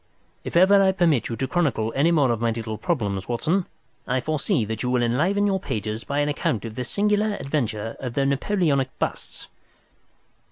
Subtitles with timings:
[0.43, 3.67] If ever I permit you to chronicle any more of my little problems, Watson,
[4.07, 7.95] I foresee that you will enliven your pages by an account of the singular adventure
[7.99, 9.47] of the Napoleonic busts."